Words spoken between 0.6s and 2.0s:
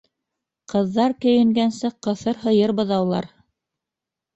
Ҡыҙҙар кейенгәнсе